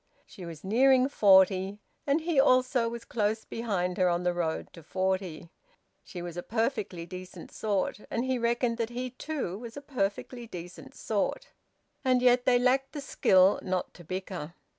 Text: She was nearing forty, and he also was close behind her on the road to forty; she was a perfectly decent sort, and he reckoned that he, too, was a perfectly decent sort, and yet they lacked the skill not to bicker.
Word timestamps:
She 0.25 0.47
was 0.47 0.63
nearing 0.63 1.07
forty, 1.07 1.77
and 2.07 2.21
he 2.21 2.39
also 2.39 2.89
was 2.89 3.05
close 3.05 3.45
behind 3.45 3.99
her 3.99 4.09
on 4.09 4.23
the 4.23 4.33
road 4.33 4.73
to 4.73 4.81
forty; 4.81 5.51
she 6.03 6.23
was 6.23 6.35
a 6.35 6.41
perfectly 6.41 7.05
decent 7.05 7.51
sort, 7.51 7.99
and 8.09 8.25
he 8.25 8.39
reckoned 8.39 8.77
that 8.77 8.89
he, 8.89 9.11
too, 9.11 9.59
was 9.59 9.77
a 9.77 9.81
perfectly 9.83 10.47
decent 10.47 10.95
sort, 10.95 11.49
and 12.03 12.23
yet 12.23 12.45
they 12.45 12.57
lacked 12.57 12.93
the 12.93 12.99
skill 12.99 13.59
not 13.61 13.93
to 13.93 14.03
bicker. 14.03 14.55